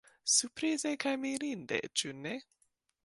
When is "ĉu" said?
2.01-2.15